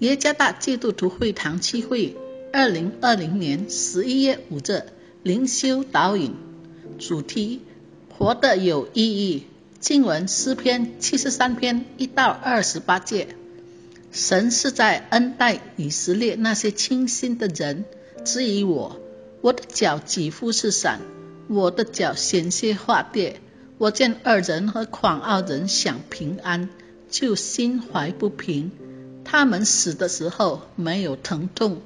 [0.00, 2.16] 耶加大基督徒会堂区会，
[2.54, 4.84] 二零二零年十一月五日
[5.22, 6.34] 灵修导引，
[6.98, 7.60] 主题
[8.16, 9.44] 活得有意义。
[9.78, 13.28] 经文诗篇七十三篇一到二十八节。
[14.10, 17.84] 神是在恩待以色列那些清心的人。
[18.24, 18.98] 至于我，
[19.42, 21.00] 我的脚几乎是闪，
[21.46, 23.38] 我的脚险些化跌。
[23.76, 26.70] 我见二人和狂傲人享平安，
[27.10, 28.70] 就心怀不平。
[29.32, 31.82] 他们死的时候没有疼痛，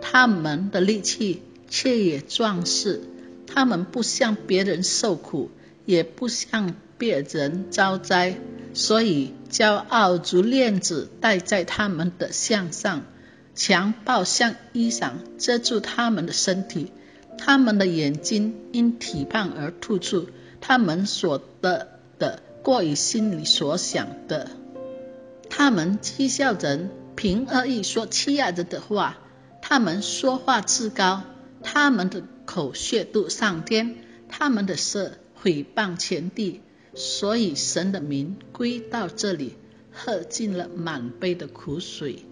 [0.00, 3.02] 他们的力气却也壮士。
[3.46, 5.50] 他们不向别人受苦，
[5.84, 8.38] 也不向别人遭灾，
[8.72, 13.02] 所以骄傲如链子戴在他们的项上，
[13.54, 16.92] 强暴像衣裳遮住他们的身体。
[17.36, 20.30] 他们的眼睛因体胖而突出，
[20.62, 21.88] 他们所得
[22.18, 24.48] 的过于心里所想的。
[25.58, 29.16] 他们讥笑人，凭恶意说欺压人的话。
[29.62, 31.22] 他们说话自高，
[31.62, 33.96] 他们的口血度上天，
[34.28, 36.60] 他们的舌毁谤前地。
[36.94, 39.56] 所以神的名归到这里，
[39.90, 42.26] 喝尽了满杯的苦水。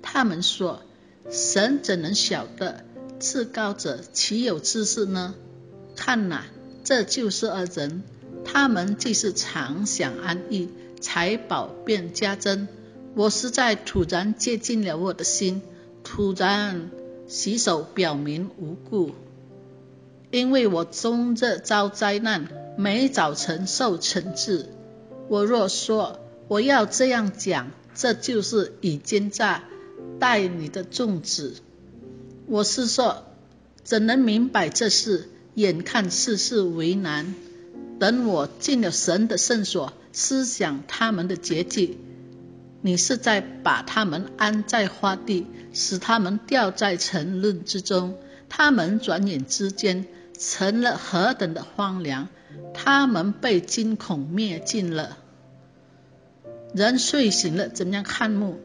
[0.00, 0.82] 他们说：
[1.28, 2.86] 神怎能晓得？
[3.18, 5.34] 至高者岂有知识呢？
[5.96, 6.44] 看呐，
[6.82, 8.02] 这就是恶人。
[8.46, 10.70] 他们既是常想安逸。
[11.00, 12.68] 财宝便加增，
[13.14, 15.62] 我实在突然接近了我的心，
[16.04, 16.90] 突然
[17.26, 19.12] 洗手表明无故，
[20.30, 24.66] 因为我终日遭灾难，每早晨受惩治。
[25.28, 29.64] 我若说我要这样讲，这就是以奸诈
[30.18, 31.54] 待你的众子。
[32.46, 33.24] 我是说，
[33.82, 35.28] 怎能明白这事？
[35.54, 37.34] 眼看世事为难。
[38.00, 41.98] 等我进了神的圣所，思想他们的结局，
[42.80, 48.16] 你是在把他们安在花地，使他们掉在沉沦之中。
[48.48, 50.06] 他们转眼之间
[50.36, 52.28] 成了何等的荒凉！
[52.72, 55.18] 他们被惊恐灭尽了。
[56.74, 58.58] 人睡醒了，怎样看目？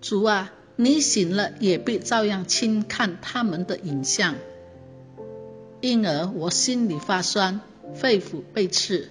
[0.00, 4.36] 主啊，你醒了，也必照样轻看他们的影像。
[5.80, 7.60] 因而我心里发酸。
[7.94, 9.08] 肺腑被刺，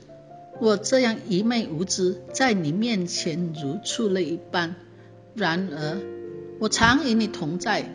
[0.59, 4.75] 我这样愚昧无知，在你面前如畜类一般。
[5.35, 6.01] 然而，
[6.59, 7.93] 我常与你同在，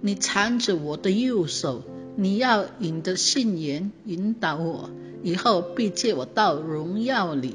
[0.00, 1.82] 你搀着我的右手，
[2.16, 4.90] 你要引的信言引导我，
[5.22, 7.54] 以后必借我到荣耀里。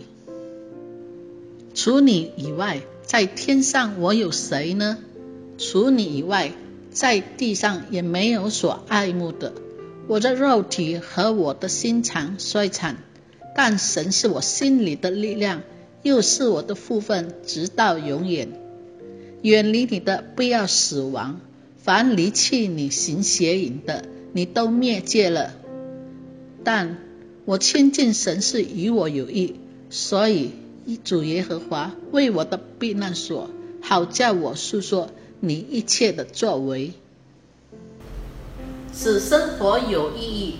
[1.74, 4.98] 除你以外，在天上我有谁呢？
[5.58, 6.52] 除你以外，
[6.92, 9.53] 在地上也没有所爱慕的。
[10.11, 12.97] 我的肉体和我的心肠衰残，
[13.55, 15.63] 但神是我心里的力量，
[16.03, 18.49] 又是我的福分，直到永远。
[19.41, 21.39] 远离你的，不要死亡；
[21.77, 25.53] 凡离弃你行邪淫的，你都灭绝了。
[26.66, 26.97] 但
[27.45, 29.55] 我亲近神是与我有益，
[29.89, 30.51] 所以
[31.05, 33.49] 主耶和华为我的避难所，
[33.79, 36.91] 好叫我诉说你一切的作为。
[38.94, 40.57] 使生活有意义，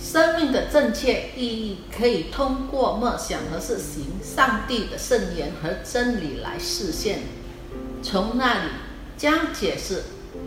[0.00, 7.20] 生命的正确意义可以通过默想和实行上帝的圣言和真理来实现。
[8.02, 8.70] 从那里
[9.16, 10.02] 将解释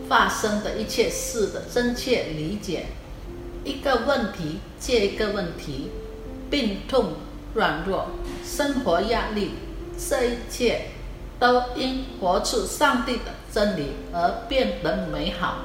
[0.08, 2.86] 发生的一切事的正确理解。
[3.64, 5.90] 一个问题接一个问题，
[6.50, 7.14] 病痛、
[7.54, 8.06] 软弱、
[8.44, 9.50] 生活压力，
[9.98, 10.86] 这一切
[11.38, 15.58] 都因活出上帝的真理而变得美好。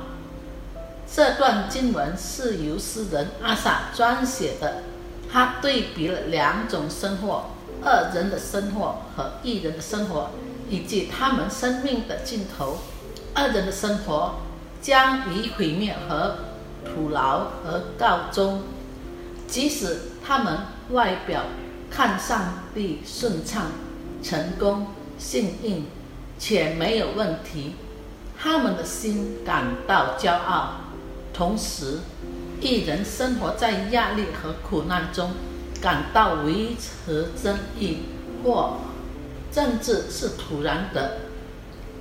[1.13, 4.83] 这段经文是由诗人阿萨撰写的，
[5.31, 7.51] 他对比了两种生活：
[7.83, 10.31] 恶人的生活和一人的生活，
[10.69, 12.79] 以及他们生命的尽头。
[13.35, 14.35] 恶人的生活
[14.81, 16.37] 将以毁灭和
[16.83, 18.63] 徒劳而告终，
[19.47, 20.59] 即使他们
[20.91, 21.43] 外表
[21.89, 23.67] 看上去顺畅、
[24.23, 24.87] 成功、
[25.17, 25.85] 幸运，
[26.39, 27.75] 且没有问题，
[28.37, 30.81] 他们的心感到骄傲。
[31.35, 31.99] 同时，
[32.61, 35.31] 一人生活在压力和苦难中，
[35.81, 38.03] 感到维持正义
[38.41, 38.77] 或
[39.51, 41.17] 政治是突然的，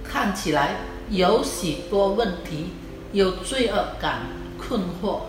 [0.04, 0.76] 看起来
[1.10, 2.74] 有许多问题，
[3.12, 4.20] 有罪恶感、
[4.56, 5.22] 困惑。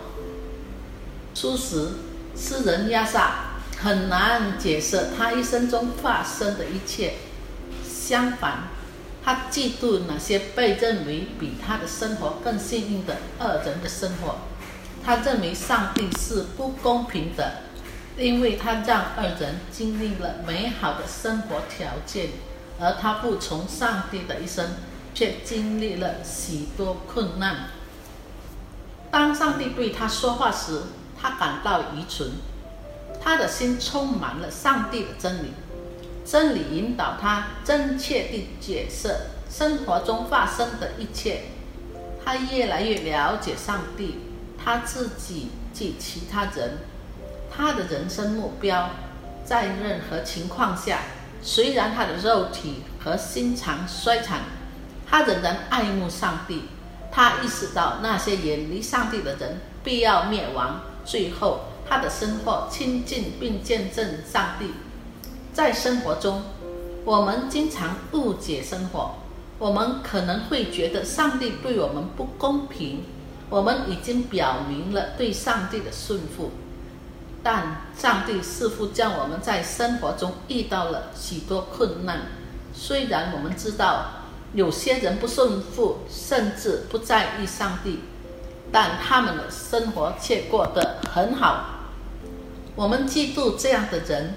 [1.34, 1.90] 初时，
[2.36, 7.16] 诗人亚萨很难解释他一生中发生的一切，
[7.84, 8.75] 相反。
[9.25, 14.36] 他嫉妒那些被认为比他的生活更幸运的恶人的生活。
[15.04, 17.63] 他认为上帝是不公平的，
[18.18, 22.30] 因为他让二人经历了美好的生活条件，
[22.80, 24.63] 而他不从上帝的一生，
[25.16, 27.69] 却经历了许多困难。
[29.10, 30.83] 当上帝对他说话时，
[31.19, 32.30] 他感到愚蠢。
[33.24, 35.51] 他的心充满了上帝的真理，
[36.25, 39.16] 真理引导他真切地解释
[39.48, 41.44] 生活中发生的一切。
[42.25, 44.18] 他越来越了解上帝，
[44.62, 46.80] 他自己及其他人。
[47.56, 48.89] 他的人生目标，
[49.45, 51.01] 在任何情况下，
[51.42, 54.42] 虽然他的肉体和心肠衰残，
[55.07, 56.63] 他仍然爱慕上帝。
[57.12, 60.81] 他意识到那些远离上帝的人必要灭亡。
[61.06, 64.74] 最后，他的生活亲近并见证上帝。
[65.56, 66.42] 在生活中，
[67.06, 69.16] 我们经常误解生活，
[69.57, 73.06] 我们可能会觉得上帝对我们不公平。
[73.50, 76.52] 我们已经表明了对上帝的顺服。
[77.42, 82.24] 但上帝似乎将我们在生活中遇到了许多困难。
[82.74, 84.07] 虽然我们知道
[84.54, 88.02] 有些人不顺服，甚至不在意上帝，
[88.74, 91.86] 但他们的生活却过得很好。
[92.75, 94.34] 我们嫉妒这样的人。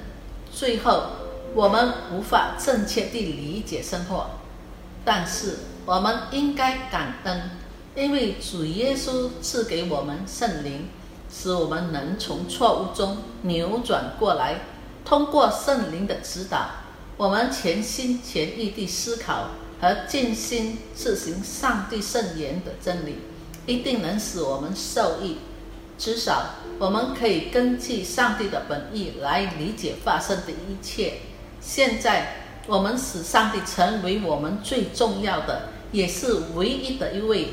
[0.59, 1.05] 最后，
[1.55, 4.27] 我们无法正确地理解生活，
[5.05, 7.51] 但是我们应该感恩，
[7.95, 10.89] 因为主耶稣赐给我们圣灵。
[11.31, 14.63] 使我们能从错误中扭转过来。
[15.05, 16.71] 通过圣灵的指导，
[17.17, 19.51] 我们全心全意地思考
[19.81, 23.19] 和尽心执行上帝圣言的真理，
[23.67, 25.37] 一定能使我们受益。
[25.99, 31.15] 至少，我们可以根据上帝的本意来理解发生的一切。
[31.61, 32.37] 现在，
[32.69, 37.49] 我们使上帝成为我们最重要的，也是唯一的一位。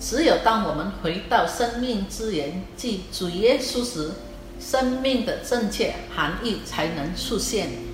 [0.00, 4.12] 只有当我们回到生命之源，即主耶稣时，
[4.58, 7.89] 生命的正确含义才能出现。